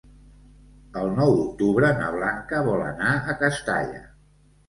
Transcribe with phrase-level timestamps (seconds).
[1.01, 4.01] El nou d'octubre na Blanca vol anar a Castalla.